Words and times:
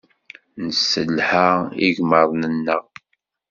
Nesselha 0.65 1.45
igmaḍ-nneɣ. 1.87 2.83